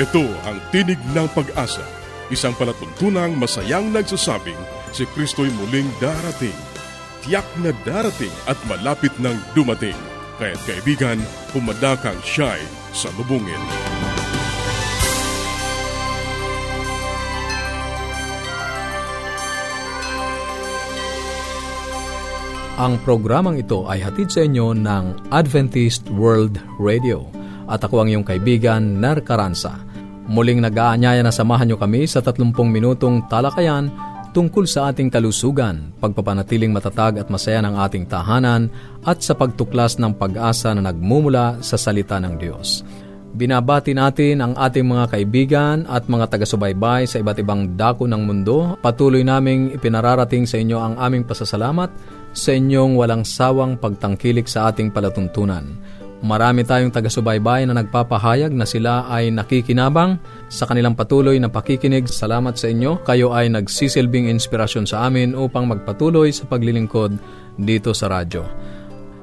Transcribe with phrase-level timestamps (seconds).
[0.00, 1.84] Ito ang tinig ng pag-asa,
[2.32, 4.56] isang palatuntunang masayang nagsasabing
[4.96, 6.56] si Kristo'y muling darating.
[7.20, 9.92] Tiyak na darating at malapit nang dumating.
[10.40, 11.20] Kaya't kaibigan,
[11.52, 12.64] pumadakang siya'y
[12.96, 13.60] sa lubungin.
[22.80, 27.28] Ang programang ito ay hatid sa inyo ng Adventist World Radio.
[27.68, 29.89] At ako ang iyong kaibigan, Ner Caranza.
[30.30, 33.90] Muling nag-aanyaya na samahan niyo kami sa 30 minutong talakayan
[34.30, 38.70] tungkol sa ating kalusugan, pagpapanatiling matatag at masaya ng ating tahanan
[39.02, 42.86] at sa pagtuklas ng pag-asa na nagmumula sa salita ng Diyos.
[43.30, 48.74] Binabati natin ang ating mga kaibigan at mga taga-subaybay sa iba't ibang dako ng mundo.
[48.78, 51.90] Patuloy naming ipinararating sa inyo ang aming pasasalamat
[52.30, 55.78] sa inyong walang sawang pagtangkilik sa ating palatuntunan.
[56.20, 60.20] Marami tayong taga-subaybay na nagpapahayag na sila ay nakikinabang
[60.52, 62.04] sa kanilang patuloy na pakikinig.
[62.12, 63.00] Salamat sa inyo.
[63.08, 67.16] Kayo ay nagsisilbing inspirasyon sa amin upang magpatuloy sa paglilingkod
[67.56, 68.44] dito sa radyo.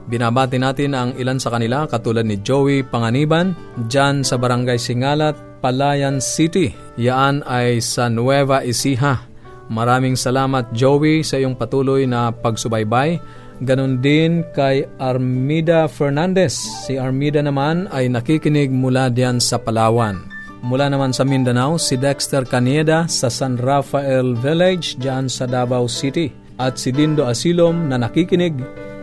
[0.09, 3.53] Binabati natin ang ilan sa kanila katulad ni Joey Panganiban,
[3.91, 6.73] dyan sa Barangay Singalat, Palayan City.
[6.97, 9.21] Yaan ay sa Nueva Ecija.
[9.67, 13.19] Maraming salamat Joey sa iyong patuloy na pagsubaybay.
[13.57, 16.53] Ganon din kay Armida Fernandez.
[16.85, 20.21] Si Armida naman ay nakikinig mula diyan sa Palawan.
[20.61, 26.29] Mula naman sa Mindanao, si Dexter Caneda sa San Rafael Village diyan sa Davao City.
[26.61, 28.57] At si Dindo Asilom na nakikinig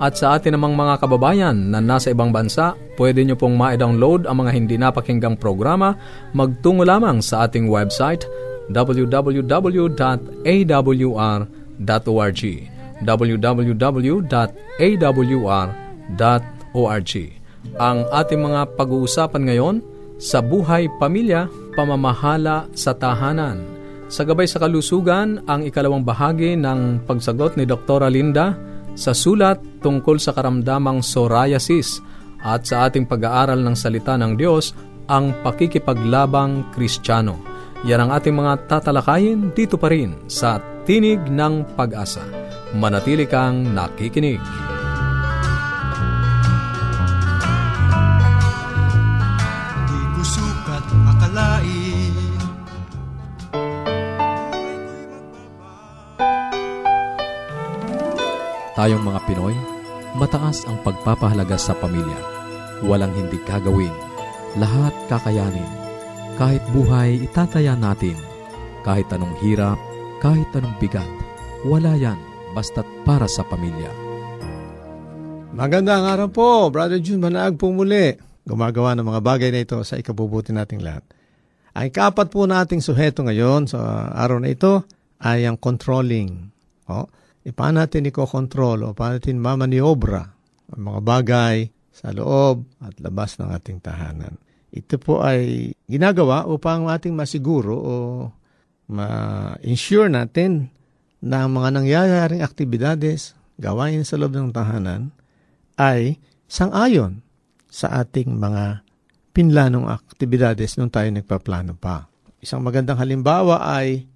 [0.00, 4.40] At sa atin namang mga kababayan na nasa ibang bansa, pwede nyo pong ma-download ang
[4.40, 5.92] mga hindi napakinggang programa
[6.32, 8.24] magtungo lamang sa ating website
[8.72, 9.92] www.awr.org
[13.04, 14.32] www.awr.org
[17.76, 19.84] Ang ating mga pag-uusapan ngayon
[20.16, 23.73] sa buhay pamilya, pamamahala sa tahanan
[24.08, 28.04] sa gabay sa kalusugan, ang ikalawang bahagi ng pagsagot ni Dr.
[28.12, 28.52] Linda
[28.94, 31.98] sa sulat tungkol sa karamdamang psoriasis
[32.44, 34.76] at sa ating pag-aaral ng salita ng Diyos,
[35.08, 37.40] ang pakikipaglabang kristyano.
[37.84, 42.24] Yan ang ating mga tatalakayin dito pa rin sa Tinig ng Pag-asa.
[42.76, 44.63] Manatili kang nakikinig.
[58.74, 59.54] Tayong mga Pinoy,
[60.18, 62.18] mataas ang pagpapahalaga sa pamilya.
[62.82, 63.94] Walang hindi kagawin.
[64.58, 65.70] Lahat kakayanin.
[66.34, 68.18] Kahit buhay, itataya natin.
[68.82, 69.78] Kahit anong hirap,
[70.18, 71.06] kahit anong bigat.
[71.62, 72.18] Wala yan,
[72.58, 73.94] basta't para sa pamilya.
[75.54, 78.18] Magandang araw po, Brother June Manaag po muli.
[78.42, 81.06] Gumagawa ng mga bagay na ito sa ikabubuti nating lahat.
[81.78, 84.82] Ang ikapat po nating suheto ngayon sa araw na ito
[85.22, 86.50] ay ang controlling.
[86.90, 87.06] Oh,
[87.44, 90.24] e paano natin ikokontrol o paano natin mamaniobra
[90.72, 91.56] ang mga bagay
[91.92, 94.34] sa loob at labas ng ating tahanan.
[94.74, 97.94] Ito po ay ginagawa upang ating masiguro o
[98.90, 100.72] ma-ensure natin
[101.22, 105.14] na ang mga nangyayaring aktibidades gawain sa loob ng tahanan
[105.78, 106.18] ay
[106.50, 107.22] sangayon
[107.70, 108.82] sa ating mga
[109.34, 112.06] pinlanong aktibidades nung tayo nagpaplano pa.
[112.38, 114.06] Isang magandang halimbawa ay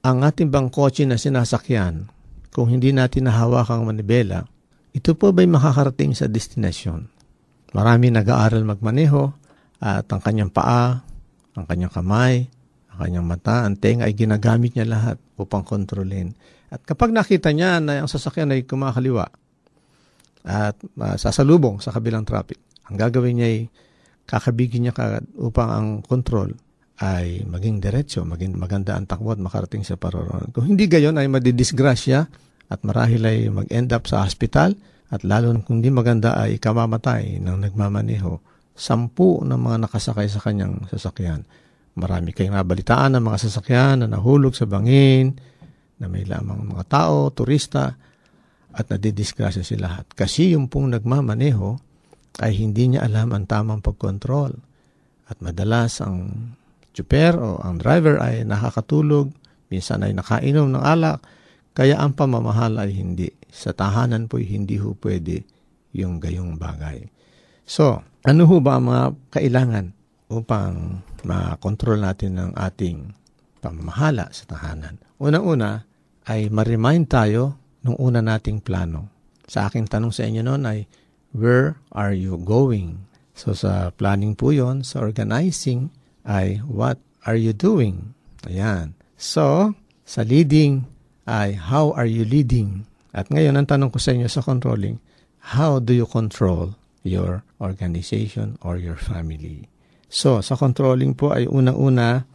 [0.00, 2.08] ang ating bang kotse na sinasakyan,
[2.50, 4.46] kung hindi natin nahawakang manibela,
[4.90, 7.06] ito po ba'y makakarating sa destinasyon?
[7.70, 9.30] Marami nag-aaral magmaneho
[9.78, 10.98] at ang kanyang paa,
[11.54, 12.50] ang kanyang kamay,
[12.90, 16.34] ang kanyang mata, ang tenga ay ginagamit niya lahat upang kontrolin.
[16.70, 19.30] At kapag nakita niya na ang sasakyan ay kumakaliwa
[20.46, 22.58] at uh, sasalubong sa kabilang traffic,
[22.90, 23.58] ang gagawin niya ay
[24.26, 26.54] kakabigin niya upang ang control
[27.00, 30.52] ay maging diretsyo, maging maganda ang takbo at makarating sa paroroon.
[30.52, 32.20] Kung hindi gayon ay madidisgrasya
[32.68, 34.76] at marahil ay mag-end up sa hospital
[35.08, 38.38] at lalo kung hindi maganda ay kamamatay ng nagmamaneho.
[38.76, 41.42] Sampu ng mga nakasakay sa kanyang sasakyan.
[41.96, 45.34] Marami kayong nabalitaan ng mga sasakyan na nahulog sa bangin,
[46.00, 47.92] na may lamang mga tao, turista,
[48.70, 50.06] at nadidisgrasya sila lahat.
[50.14, 51.76] Kasi yung pong nagmamaneho
[52.40, 54.54] ay hindi niya alam ang tamang pagkontrol.
[55.26, 56.54] At madalas ang
[56.94, 59.30] chuper o ang driver ay nakakatulog,
[59.70, 61.22] minsan ay nakainom ng alak,
[61.74, 63.30] kaya ang pamamahal ay hindi.
[63.50, 65.42] Sa tahanan po hindi ho pwede
[65.94, 67.06] yung gayong bagay.
[67.66, 69.86] So, ano ho ba ang mga kailangan
[70.30, 73.14] upang makontrol natin ang ating
[73.62, 74.98] pamamahala sa tahanan?
[75.22, 75.86] Unang-una
[76.26, 79.10] ay ma-remind tayo nung una nating plano.
[79.46, 80.86] Sa aking tanong sa inyo noon ay,
[81.34, 83.06] where are you going?
[83.34, 85.90] So sa planning po yon, sa organizing
[86.24, 88.16] ay what are you doing?
[88.48, 88.96] Ayan.
[89.20, 89.76] So,
[90.08, 90.88] sa leading
[91.28, 92.88] ay how are you leading?
[93.10, 95.02] At ngayon, ang tanong ko sa inyo sa controlling,
[95.54, 99.66] how do you control your organization or your family?
[100.10, 102.26] So, sa controlling po ay unang-una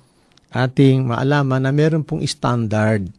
[0.55, 3.11] ating maalaman na meron pong standard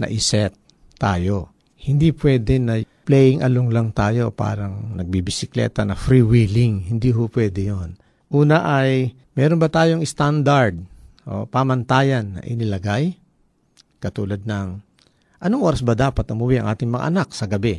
[0.00, 0.56] na iset
[0.96, 1.52] tayo.
[1.76, 6.88] Hindi pwede na playing along lang tayo parang nagbibisikleta na freewheeling.
[6.88, 8.00] Hindi ho pwede yon.
[8.32, 10.78] Una ay, meron ba tayong standard
[11.26, 13.14] o pamantayan na inilagay?
[14.02, 14.86] Katulad ng
[15.36, 17.76] Anong oras ba dapat umuwi ang ating mga anak sa gabi?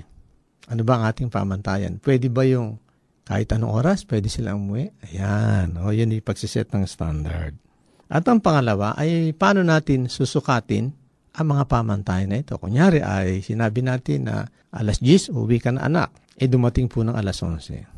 [0.70, 1.98] Ano ba ang ating pamantayan?
[1.98, 2.78] Pwede ba yung
[3.28, 4.88] kahit anong oras, pwede silang umuwi?
[5.10, 7.58] Ayan, o yun yung pagsiset ng standard.
[8.08, 10.96] At ang pangalawa ay paano natin susukatin
[11.36, 12.56] ang mga pamantayan na ito.
[12.56, 16.16] Kunyari ay sinabi natin na alas 10, uwi ka na anak.
[16.40, 17.97] E dumating po ng alas 11.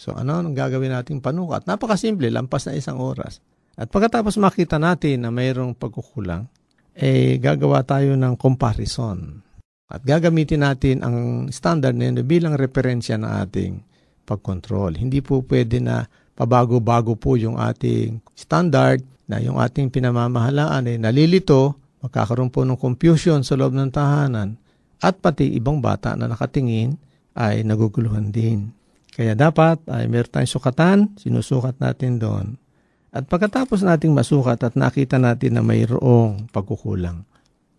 [0.00, 1.68] So ano ang gagawin nating panukat?
[1.68, 3.44] Napakasimple, lampas na isang oras.
[3.76, 6.48] At pagkatapos makita natin na mayroong pagkukulang,
[6.96, 9.44] eh gagawa tayo ng comparison.
[9.92, 11.16] At gagamitin natin ang
[11.52, 13.72] standard na yun bilang referensya ng ating
[14.24, 14.96] pagkontrol.
[14.96, 21.76] Hindi po pwede na pabago-bago po yung ating standard na yung ating pinamamahalaan ay nalilito,
[22.00, 24.56] magkakaroon po ng confusion sa loob ng tahanan
[25.04, 26.96] at pati ibang bata na nakatingin
[27.36, 28.79] ay naguguluhan din.
[29.14, 32.60] Kaya dapat ay meron tayong sukatan, sinusukat natin doon
[33.10, 37.26] at pagkatapos nating masukat at nakita natin na mayroong pagkukulang,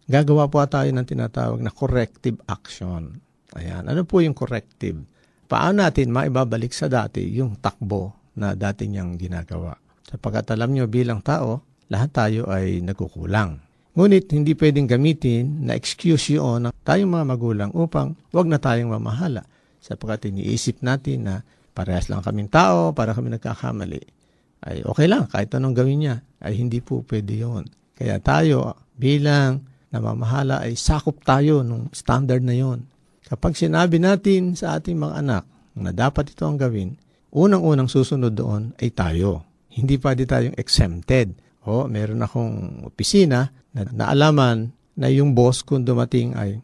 [0.03, 3.23] gagawa po tayo ng tinatawag na corrective action.
[3.55, 3.87] Ayan.
[3.87, 4.99] Ano po yung corrective?
[5.47, 9.71] Paano natin maibabalik sa dati yung takbo na dati niyang ginagawa?
[10.03, 13.59] Sapagkat alam nyo bilang tao, lahat tayo ay nagkukulang.
[13.95, 18.91] Ngunit hindi pwedeng gamitin na excuse yun ng tayong mga magulang upang wag na tayong
[18.91, 19.47] mamahala.
[19.81, 21.35] Sapagkat iniisip natin na
[21.73, 24.21] parehas lang kaming tao, para kami nagkakamali
[24.61, 27.65] ay okay lang, kahit anong gawin niya, ay hindi po pwede yon.
[27.97, 32.85] Kaya tayo bilang namamahala ay sakop tayo ng standard na yon.
[33.25, 36.93] Kapag sinabi natin sa ating mga anak na dapat ito ang gawin,
[37.33, 39.41] unang-unang susunod doon ay tayo.
[39.71, 41.33] Hindi pwede tayong exempted.
[41.65, 46.59] O, meron akong opisina na naalaman na yung boss kung dumating ay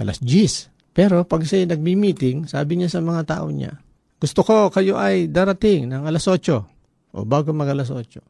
[0.00, 0.73] alas 10.
[0.94, 3.82] Pero pag siya nagmi-meeting, sabi niya sa mga tao niya,
[4.22, 8.22] gusto ko kayo ay darating ng alas 8 o bago mag alas 8.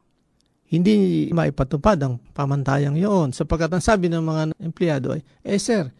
[0.73, 5.92] Hindi maipatupad ang pamantayang yun sapagkat ang sabi ng mga empleyado ay, eh sir,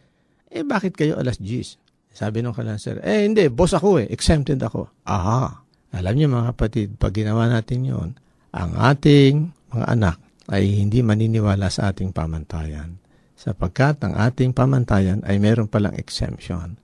[0.49, 1.77] eh bakit kayo alas 10?
[2.11, 4.89] Sabi ng kalan sir, eh hindi, boss ako eh, exempted ako.
[5.05, 5.61] Aha,
[5.93, 8.09] alam niyo mga kapatid, pag ginawa natin yon,
[8.51, 10.17] ang ating mga anak
[10.49, 13.04] ay hindi maniniwala sa ating pamantayan
[13.45, 16.81] sapagkat ang ating pamantayan ay meron palang exemption.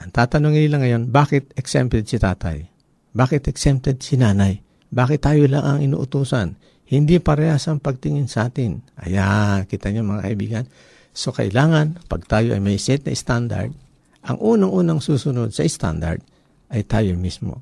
[0.00, 2.64] Ang tatanungin nila ngayon, bakit exempted si tatay?
[3.12, 4.64] Bakit exempted si nanay?
[4.88, 6.56] Bakit tayo lang ang inuutusan?
[6.88, 8.80] Hindi parehas ang pagtingin sa atin.
[8.96, 10.64] Ayan, kita niyo mga kaibigan.
[11.12, 13.76] So kailangan, pag tayo ay may set na standard,
[14.24, 16.24] ang unang-unang susunod sa standard
[16.72, 17.60] ay tayo mismo.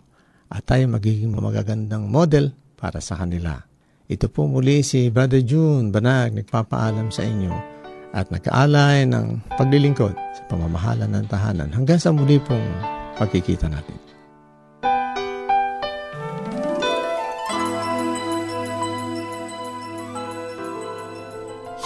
[0.49, 3.66] At tayo magiging magagandang model para sa kanila.
[4.09, 7.77] Ito po muli si Brother June Banag nagpapaalam sa inyo
[8.16, 12.64] at nagkaalay ng paglilingkod sa pamamahala ng tahanan hanggang sa muli pong
[13.20, 13.96] pagkikita natin.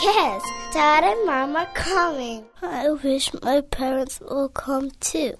[0.03, 0.43] Yes,
[0.75, 2.43] Dad and Mom are coming.
[2.59, 5.39] I wish my parents will come too.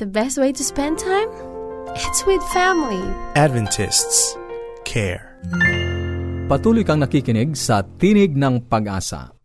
[0.00, 1.28] The best way to spend time?
[1.92, 3.02] It's with family.
[3.36, 4.38] Adventists
[4.88, 5.36] care.
[6.48, 9.39] Patuloy kang nakikinig sa Tinig ng Pag-asa.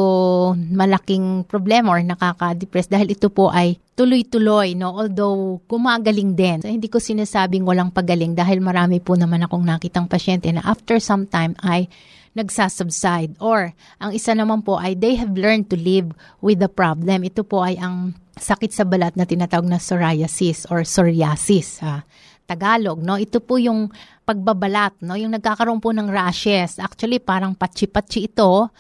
[0.56, 4.96] malaking problema or nakaka-depress dahil ito po ay tuloy-tuloy, no?
[4.96, 6.64] Although gumagaling din.
[6.64, 10.98] So, hindi ko sinasabing walang pagaling dahil marami po naman akong nakitang pasyente na after
[10.98, 11.92] some time ay
[12.34, 13.38] nagsasubside.
[13.38, 16.10] Or, ang isa naman po ay they have learned to live
[16.42, 17.22] with the problem.
[17.22, 22.02] Ito po ay ang sakit sa balat na tinatawag na psoriasis or psoriasis sa
[22.44, 23.16] Tagalog, no?
[23.16, 23.88] Ito po yung
[24.24, 25.20] pagbabalat, no?
[25.20, 26.80] Yung nagkakaroon po ng rashes.
[26.80, 28.72] Actually, parang patsi-patsi ito.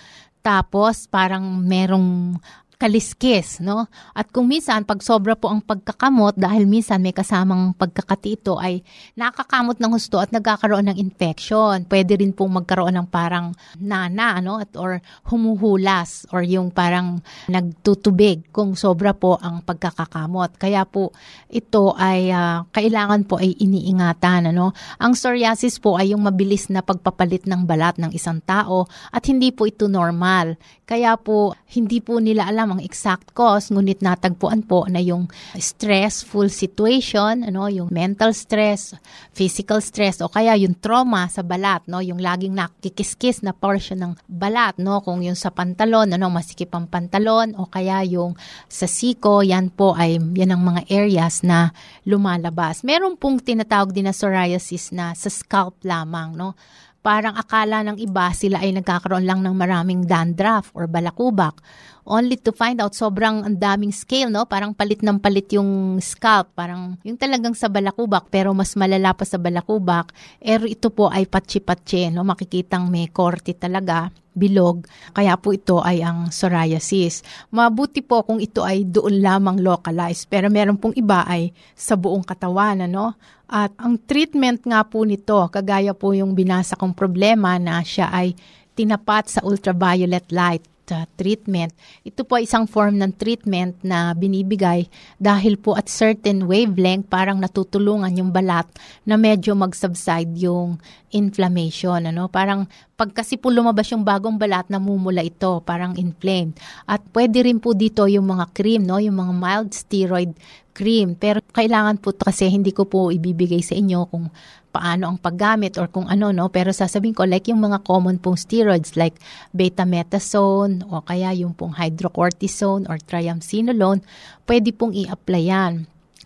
[0.44, 2.36] Tapos, parang merong
[2.84, 3.88] kaliskis, no?
[4.12, 8.84] At kung minsan, pag sobra po ang pagkakamot, dahil minsan may kasamang pagkakati ito, ay
[9.16, 11.88] nakakamot ng husto at nagkakaroon ng infection.
[11.88, 14.60] Pwede rin pong magkaroon ng parang nana, ano?
[14.60, 15.00] At, or
[15.32, 20.60] humuhulas, or yung parang nagtutubig kung sobra po ang pagkakakamot.
[20.60, 21.16] Kaya po,
[21.48, 24.75] ito ay uh, kailangan po ay iniingatan, ano?
[25.00, 29.56] Ang psoriasis po ay yung mabilis na pagpapalit ng balat ng isang tao at hindi
[29.56, 30.60] po ito normal.
[30.84, 36.52] Kaya po, hindi po nila alam ang exact cause, ngunit natagpuan po na yung stressful
[36.52, 38.92] situation, ano, yung mental stress,
[39.32, 44.13] physical stress, o kaya yung trauma sa balat, no, yung laging nakikiskis na portion ng
[44.28, 48.36] balat, no, kung yung sa pantalon, ano, masikip ang pantalon, o kaya yung
[48.68, 51.72] sa siko, yan po ay, yan ang mga areas na
[52.04, 52.84] lumalabas.
[52.84, 56.60] Meron pong tinatawag din na psoriasis na sa scalp lamang, no,
[57.04, 61.60] parang akala ng iba sila ay nagkakaroon lang ng maraming dandruff or balakubak.
[62.04, 64.44] Only to find out sobrang ang daming scale, no?
[64.44, 66.52] Parang palit ng palit yung scalp.
[66.52, 70.12] Parang yung talagang sa balakubak pero mas malala pa sa balakubak.
[70.44, 72.28] Pero ito po ay patsi-patsi, no?
[72.28, 74.84] Makikitang may korte talaga bilog.
[75.16, 77.24] Kaya po ito ay ang psoriasis.
[77.54, 80.28] Mabuti po kung ito ay doon lamang localized.
[80.28, 82.84] Pero meron pong iba ay sa buong katawan.
[82.84, 83.16] Ano?
[83.48, 88.34] At ang treatment nga po nito, kagaya po yung binasa kong problema na siya ay
[88.74, 91.72] tinapat sa ultraviolet light uh, treatment.
[92.04, 94.90] Ito po ay isang form ng treatment na binibigay
[95.22, 98.68] dahil po at certain wavelength parang natutulungan yung balat
[99.08, 100.82] na medyo mag-subside yung
[101.13, 102.10] inflammation.
[102.10, 102.27] Ano?
[102.27, 102.65] Parang
[102.98, 106.58] pag kasi po lumabas yung bagong balat, namumula ito, parang inflamed.
[106.89, 108.98] At pwede rin po dito yung mga cream, no?
[109.00, 110.34] yung mga mild steroid
[110.74, 111.13] cream.
[111.13, 114.34] Pero kailangan po kasi hindi ko po ibibigay sa inyo kung
[114.74, 116.50] paano ang paggamit or kung ano, no?
[116.50, 119.13] Pero sasabihin ko, like yung mga common pong steroids like
[119.53, 124.01] betametasone o kaya yung pong hydrocortisone or triamcinolone,
[124.50, 125.74] pwede pong i-apply yan.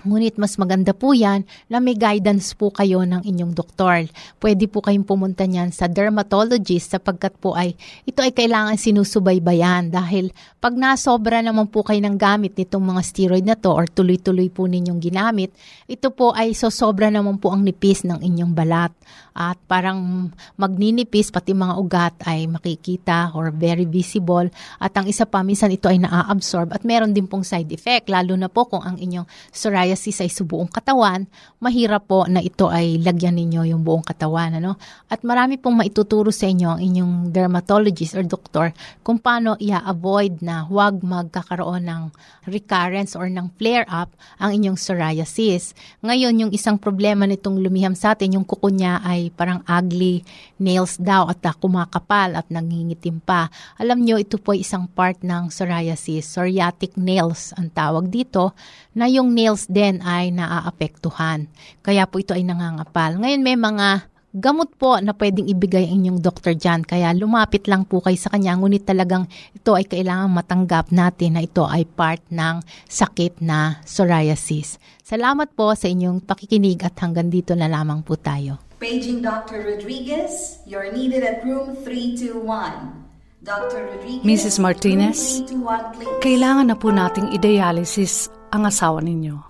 [0.06, 4.06] Ngunit mas maganda po yan na may guidance po kayo ng inyong doktor.
[4.38, 7.74] Pwede po kayong pumunta niyan sa dermatologist sapagkat po ay
[8.06, 10.30] ito ay kailangan sinusubaybayan dahil
[10.62, 14.70] pag nasobra naman po kayo ng gamit nitong mga steroid na to or tuloy-tuloy po
[14.70, 15.50] ninyong ginamit,
[15.90, 18.94] ito po ay sosobra naman po ang nipis ng inyong balat
[19.38, 24.50] at parang magninipis pati mga ugat ay makikita or very visible
[24.82, 28.34] at ang isa pa minsan ito ay naa-absorb at meron din pong side effect lalo
[28.34, 31.30] na po kung ang inyong psoriasis ay subuong katawan,
[31.62, 34.58] mahirap po na ito ay lagyan ninyo yung buong katawan.
[34.58, 34.80] Ano?
[35.12, 38.72] At marami pong maituturo sa inyo ang inyong dermatologist or doktor
[39.04, 42.04] kung paano i-avoid na huwag magkakaroon ng
[42.48, 45.76] recurrence or ng flare-up ang inyong psoriasis.
[46.02, 50.22] Ngayon, yung isang problema nitong lumiham sa atin, yung kuko niya ay parang ugly
[50.62, 53.52] nails daw at uh, kumakapal at nangingitim pa.
[53.78, 58.54] Alam nyo, ito po ay isang part ng psoriasis, psoriatic nails ang tawag dito,
[58.98, 61.50] na yung nails din ay naaapektuhan.
[61.86, 63.18] Kaya po ito ay nangangapal.
[63.20, 66.86] Ngayon may mga gamot po na pwedeng ibigay ang inyong doktor dyan.
[66.86, 68.54] Kaya lumapit lang po kayo sa kanya.
[68.54, 74.78] Ngunit talagang ito ay kailangan matanggap natin na ito ay part ng sakit na psoriasis.
[75.02, 78.67] Salamat po sa inyong pakikinig at hanggang dito na lamang po tayo.
[78.80, 79.74] Paging Dr.
[79.74, 83.10] Rodriguez, you're needed at room 321.
[83.42, 83.90] Dr.
[83.90, 84.60] Rodriguez, Mrs.
[84.60, 86.22] Martinez, room 321, please.
[86.22, 89.42] kailangan na po nating i-dialysis ang asawa ninyo.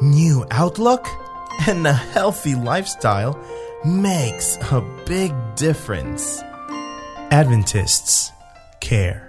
[0.00, 1.04] New outlook
[1.68, 3.36] and a healthy lifestyle
[3.84, 6.40] makes a big difference.
[7.28, 8.32] Adventists
[8.80, 9.28] care.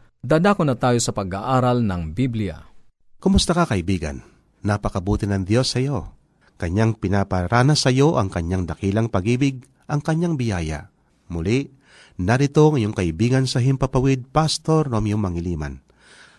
[0.21, 2.61] Dadako na tayo sa pag-aaral ng Biblia.
[3.17, 4.21] Kumusta ka kaibigan?
[4.61, 6.13] Napakabuti ng Diyos sa iyo.
[6.61, 10.93] Kanyang pinaparana sa iyo ang kanyang dakilang pag-ibig, ang kanyang biyaya.
[11.25, 11.73] Muli,
[12.21, 15.81] narito ang iyong kaibigan sa Himpapawid, Pastor Romeo Mangiliman.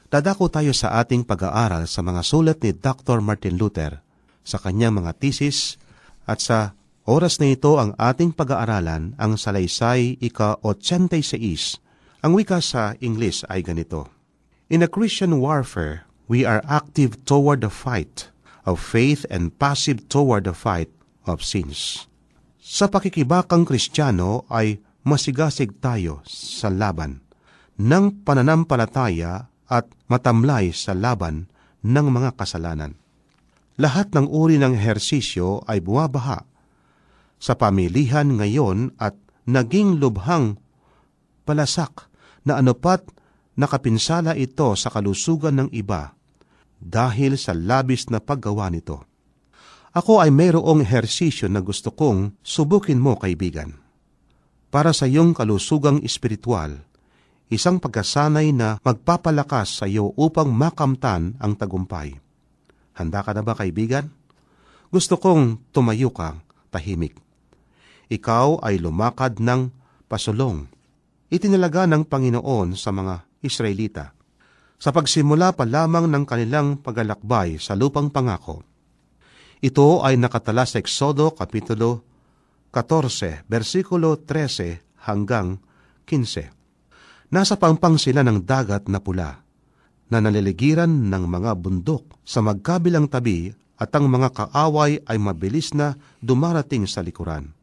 [0.07, 3.18] Dadako tayo sa ating pag-aaral sa mga sulat ni Dr.
[3.18, 3.99] Martin Luther,
[4.47, 5.75] sa kanyang mga thesis,
[6.23, 11.83] at sa oras na ito ang ating pag-aaralan ang Salaysay ika-86
[12.22, 14.06] ang wika sa English ay ganito,
[14.70, 18.30] In a Christian warfare, we are active toward the fight
[18.62, 20.88] of faith and passive toward the fight
[21.26, 22.06] of sins.
[22.62, 27.26] Sa pakikibakang kristyano ay masigasig tayo sa laban
[27.82, 31.50] ng pananampalataya at matamlay sa laban
[31.82, 32.94] ng mga kasalanan.
[33.82, 36.46] Lahat ng uri ng hersisyo ay buwabaha
[37.42, 40.54] sa pamilihan ngayon at naging lubhang
[41.42, 42.12] palasak
[42.42, 43.07] na anupat
[43.55, 46.16] nakapinsala ito sa kalusugan ng iba
[46.83, 49.07] dahil sa labis na paggawa nito.
[49.92, 53.76] Ako ay mayroong ehersisyo na gusto kong subukin mo, kaibigan.
[54.72, 56.81] Para sa iyong kalusugang espiritual,
[57.52, 62.16] isang pagkasanay na magpapalakas sa iyo upang makamtan ang tagumpay.
[62.96, 64.09] Handa ka na ba, kaibigan?
[64.88, 66.40] Gusto kong tumayo ka,
[66.72, 67.20] tahimik.
[68.09, 69.68] Ikaw ay lumakad ng
[70.09, 70.71] pasulong
[71.33, 74.12] itinalaga ng Panginoon sa mga Israelita
[74.77, 78.61] sa pagsimula pa lamang ng kanilang paglalakbay sa lupang pangako.
[79.62, 82.03] Ito ay nakatala sa Exodo Kapitulo
[82.75, 85.62] 14, versikulo 13 hanggang
[86.05, 87.31] 15.
[87.33, 89.40] Nasa pangpang sila ng dagat na pula,
[90.12, 93.49] na naliligiran ng mga bundok sa magkabilang tabi
[93.81, 97.57] at ang mga kaaway ay mabilis na dumarating sa likuran.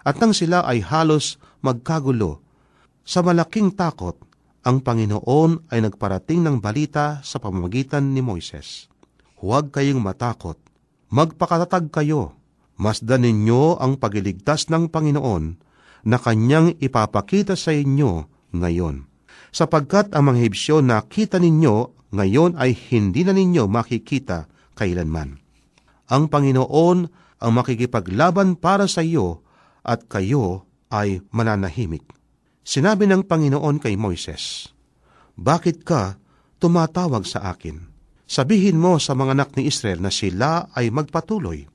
[0.00, 2.40] At nang sila ay halos magkagulo
[3.04, 4.16] sa malaking takot,
[4.60, 8.92] ang Panginoon ay nagparating ng balita sa pamamagitan ni Moises.
[9.40, 10.60] Huwag kayong matakot,
[11.08, 12.36] magpakatatag kayo,
[12.76, 15.44] masdan ninyo ang pagiligtas ng Panginoon
[16.04, 19.08] na kanyang ipapakita sa inyo ngayon.
[19.48, 24.44] Sapagkat ang mga Hebsyo na kita ninyo ngayon ay hindi na ninyo makikita
[24.76, 25.40] kailanman.
[26.12, 26.98] Ang Panginoon
[27.40, 29.40] ang makikipaglaban para sa iyo
[29.80, 32.19] at kayo ay mananahimik.
[32.64, 34.70] Sinabi ng Panginoon kay Moises,
[35.34, 36.20] Bakit ka
[36.60, 37.88] tumatawag sa akin?
[38.30, 41.66] Sabihin mo sa mga anak ni Israel na sila ay magpatuloy.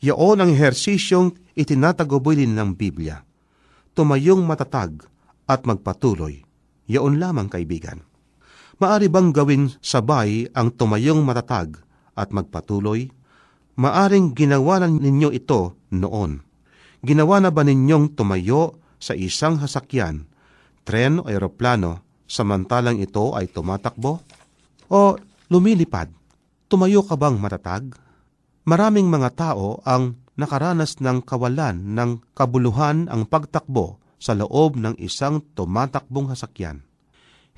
[0.00, 3.20] Yaon ang ehersisyong itinataguboy din ng Biblia.
[3.92, 5.04] Tumayong matatag
[5.44, 6.40] at magpatuloy.
[6.88, 8.00] Yaon lamang kaibigan.
[8.80, 11.76] Maari bang gawin sabay ang tumayong matatag
[12.16, 13.12] at magpatuloy?
[13.76, 16.44] maaring ginawa na ninyo ito noon.
[17.02, 20.30] Ginawa na ba ninyong tumayo sa isang hasakyan,
[20.86, 24.22] tren o aeroplano, samantalang ito ay tumatakbo?
[24.86, 25.18] O
[25.50, 26.06] lumilipad?
[26.70, 27.98] Tumayo ka bang matatag?
[28.62, 35.42] Maraming mga tao ang nakaranas ng kawalan ng kabuluhan ang pagtakbo sa loob ng isang
[35.58, 36.86] tumatakbong hasakyan.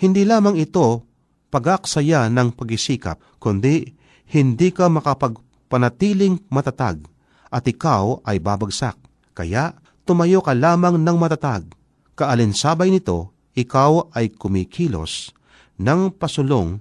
[0.01, 1.05] Hindi lamang ito
[1.53, 3.85] pag-aksaya ng pag-isikap, kundi
[4.33, 7.05] hindi ka makapagpanatiling matatag
[7.53, 8.97] at ikaw ay babagsak.
[9.37, 11.69] Kaya tumayo ka lamang ng matatag.
[12.15, 15.35] Kaalinsabay nito, ikaw ay kumikilos
[15.81, 16.79] ng pasulong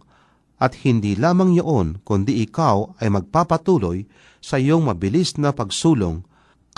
[0.61, 4.05] at hindi lamang iyon kundi ikaw ay magpapatuloy
[4.43, 6.21] sa iyong mabilis na pagsulong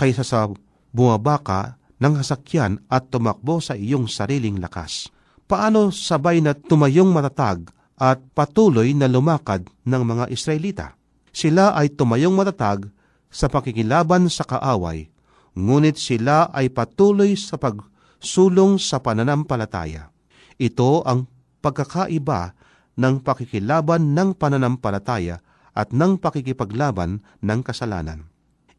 [0.00, 0.48] kaysa sa
[0.90, 5.12] bumabaka ng hasakyan at tumakbo sa iyong sariling lakas.
[5.46, 10.86] Paano sabay na tumayong matatag at patuloy na lumakad ng mga Israelita.
[11.32, 12.88] Sila ay tumayong matatag
[13.32, 15.08] sa pakikilaban sa kaaway,
[15.56, 20.12] ngunit sila ay patuloy sa pagsulong sa pananampalataya.
[20.60, 21.26] Ito ang
[21.64, 22.54] pagkakaiba
[22.96, 25.40] ng pakikilaban ng pananampalataya
[25.76, 28.28] at ng pakikipaglaban ng kasalanan.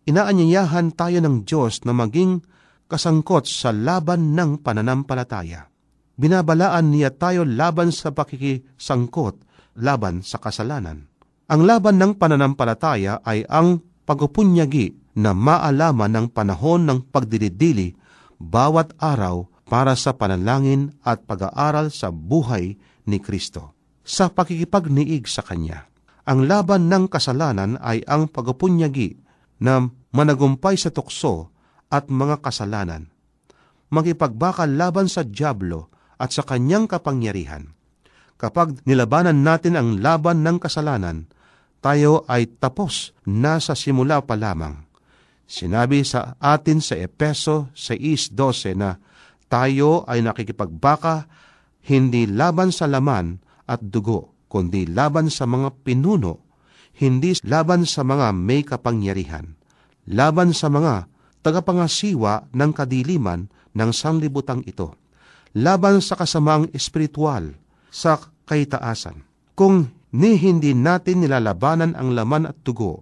[0.08, 2.42] Inaanyayahan tayo ng Diyos na maging
[2.88, 5.68] kasangkot sa laban ng pananampalataya
[6.18, 9.46] binabalaan niya tayo laban sa pakikisangkot,
[9.80, 11.08] laban sa kasalanan.
[11.48, 17.98] Ang laban ng pananampalataya ay ang pagpupunyagi na maalaman ng panahon ng pagdilidili
[18.38, 22.78] bawat araw para sa panalangin at pag-aaral sa buhay
[23.10, 23.74] ni Kristo.
[24.06, 25.90] Sa pakikipagniig sa Kanya,
[26.24, 29.20] ang laban ng kasalanan ay ang pagpupunyagi
[29.60, 31.52] na managumpay sa tukso
[31.92, 33.12] at mga kasalanan.
[33.92, 37.72] Makipagbakal laban sa Diablo at sa kanyang kapangyarihan.
[38.36, 41.32] Kapag nilabanan natin ang laban ng kasalanan,
[41.80, 44.87] tayo ay tapos na sa simula pa lamang.
[45.48, 49.00] Sinabi sa atin sa Epeso 6.12 na
[49.48, 51.32] tayo ay nakikipagbaka
[51.88, 56.44] hindi laban sa laman at dugo, kundi laban sa mga pinuno,
[57.00, 59.56] hindi laban sa mga may kapangyarihan,
[60.12, 61.08] laban sa mga
[61.48, 65.00] tagapangasiwa ng kadiliman ng sanlibutang ito
[65.58, 67.58] laban sa kasamaang espiritual
[67.90, 69.26] sa kaitaasan.
[69.58, 73.02] Kung ni hindi natin nilalabanan ang laman at tugo,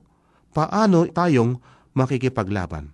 [0.56, 1.60] paano tayong
[1.96, 2.92] makikipaglaban?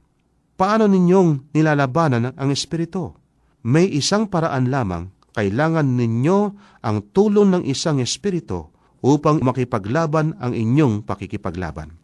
[0.55, 3.17] Paano ninyong nilalabanan ang espiritu?
[3.65, 6.39] May isang paraan lamang, kailangan ninyo
[6.85, 8.69] ang tulong ng isang espiritu
[9.01, 11.97] upang makipaglaban ang inyong pakikipaglaban.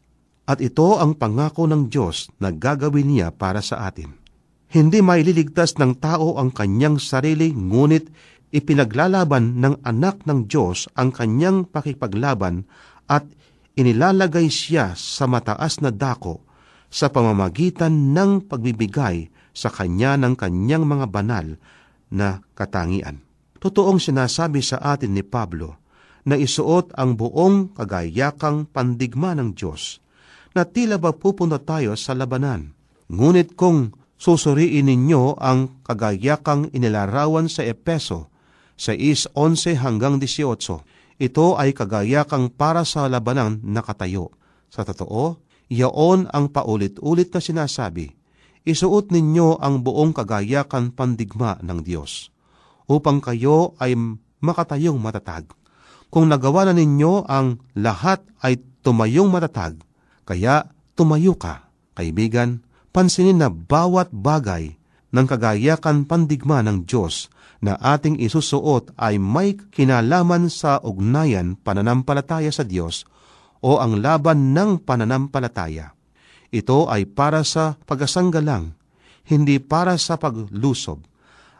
[0.47, 4.15] At ito ang pangako ng Diyos na gagawin niya para sa atin.
[4.67, 8.09] Hindi maililigtas ng tao ang kanyang sarili, ngunit
[8.51, 12.63] ipinaglalaban ng anak ng Diyos ang kanyang pakipaglaban
[13.11, 13.27] at
[13.75, 16.46] inilalagay siya sa mataas na dako
[16.87, 21.47] sa pamamagitan ng pagbibigay sa kanya ng kanyang mga banal
[22.13, 23.25] na katangian.
[23.57, 25.81] Totoong sinasabi sa atin ni Pablo
[26.27, 30.03] na isuot ang buong kagayakang pandigma ng Diyos
[30.53, 32.73] na tila ba pupunta tayo sa labanan.
[33.07, 38.29] Ngunit kung susuriin ninyo ang kagayakang inilarawan sa Epeso,
[38.77, 41.17] sa is 11 hanggang 18.
[41.17, 44.29] Ito ay kagayakang para sa labanan na katayo.
[44.69, 48.15] Sa totoo, iyaon ang paulit-ulit na sinasabi,
[48.67, 52.31] isuot ninyo ang buong kagayakan pandigma ng Diyos,
[52.87, 53.95] upang kayo ay
[54.43, 55.47] makatayong matatag.
[56.07, 59.79] Kung nagawa na ninyo ang lahat ay tumayong matatag,
[60.23, 62.63] kaya tumayo ka, kaibigan,
[62.95, 64.75] pansinin na bawat bagay
[65.11, 67.31] ng kagayakan pandigma ng Diyos
[67.63, 73.07] na ating isusuot ay may kinalaman sa ugnayan pananampalataya sa Diyos
[73.67, 75.91] o ang laban ng pananampalataya.
[76.55, 78.71] Ito ay para sa pagasanggalang,
[79.27, 81.03] hindi para sa paglusob.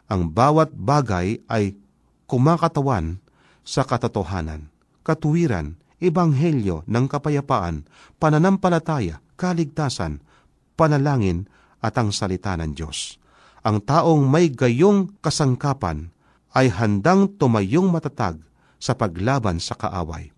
[0.08, 1.76] Ang bawat bagay ay
[2.24, 3.20] kumakatawan
[3.60, 4.72] sa katotohanan,
[5.04, 7.84] katuwiran, ebanghelyo ng kapayapaan,
[8.16, 10.24] pananampalataya, kaligtasan,
[10.80, 11.44] panalangin
[11.84, 13.20] at ang salita ng Diyos.
[13.60, 16.08] Ang taong may gayong kasangkapan
[16.56, 18.40] ay handang tumayong matatag
[18.80, 20.37] sa paglaban sa kaaway.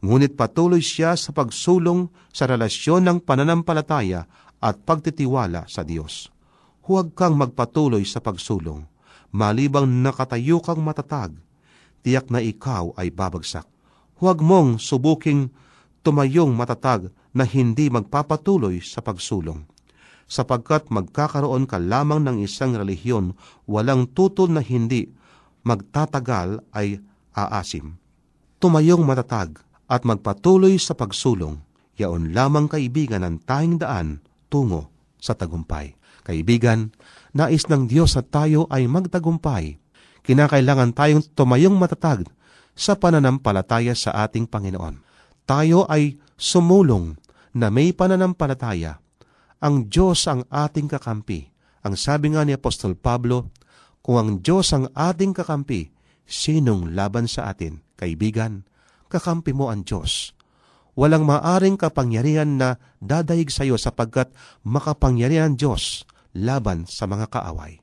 [0.00, 4.24] Ngunit patuloy siya sa pagsulong sa relasyon ng pananampalataya
[4.56, 6.32] at pagtitiwala sa Diyos.
[6.88, 8.88] Huwag kang magpatuloy sa pagsulong,
[9.28, 11.36] malibang nakatayo kang matatag,
[12.00, 13.68] tiyak na ikaw ay babagsak.
[14.16, 15.52] Huwag mong subuking
[16.00, 19.68] tumayong matatag na hindi magpapatuloy sa pagsulong.
[20.30, 23.36] Sapagkat magkakaroon ka lamang ng isang relihiyon,
[23.68, 25.12] walang tutol na hindi
[25.60, 27.04] magtatagal ay
[27.36, 28.00] aasim.
[28.62, 29.60] Tumayong matatag
[29.90, 31.58] at magpatuloy sa pagsulong.
[31.98, 34.08] yaon lamang kaibigan ang tayong daan
[34.48, 34.88] tungo
[35.20, 35.98] sa tagumpay.
[36.24, 36.94] Kaibigan,
[37.36, 39.76] nais ng Diyos na tayo ay magtagumpay.
[40.24, 42.24] Kinakailangan tayong tumayong matatag
[42.72, 45.02] sa pananampalataya sa ating Panginoon.
[45.44, 47.18] Tayo ay sumulong
[47.52, 49.02] na may pananampalataya.
[49.60, 51.52] Ang Diyos ang ating kakampi.
[51.84, 53.52] Ang sabi nga ni Apostol Pablo,
[54.00, 55.92] kung ang Diyos ang ating kakampi,
[56.24, 57.84] sinong laban sa atin?
[58.00, 58.64] Kaibigan,
[59.10, 60.30] kakampi mo ang Diyos.
[60.94, 64.30] Walang maaring kapangyarihan na dadaig sa iyo sapagkat
[64.62, 67.82] makapangyarihan Diyos laban sa mga kaaway.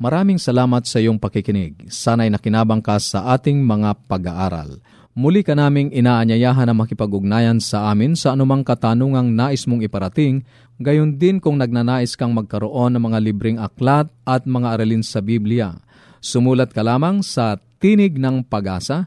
[0.00, 1.86] Maraming salamat sa iyong pakikinig.
[1.86, 4.82] Sana'y nakinabang ka sa ating mga pag-aaral.
[5.14, 10.42] Muli ka naming inaanyayahan na makipag-ugnayan sa amin sa anumang katanungang nais mong iparating,
[10.82, 15.78] gayon din kung nagnanais kang magkaroon ng mga libreng aklat at mga aralin sa Biblia.
[16.18, 19.06] Sumulat ka lamang sa Tinig ng Pag-asa,